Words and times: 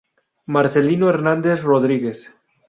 Marcelino 0.47 1.11
Hernández 1.11 1.61
Rodríguez. 1.61 2.33